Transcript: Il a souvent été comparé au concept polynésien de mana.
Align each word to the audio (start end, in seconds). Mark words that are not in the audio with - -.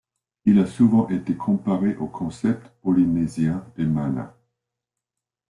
Il 0.45 0.57
a 0.57 0.65
souvent 0.65 1.07
été 1.09 1.35
comparé 1.37 1.95
au 1.97 2.07
concept 2.07 2.71
polynésien 2.81 3.63
de 3.77 3.85
mana. 3.85 4.35